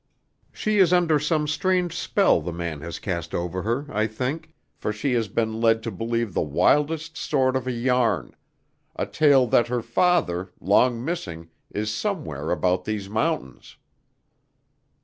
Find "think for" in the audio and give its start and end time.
4.07-4.91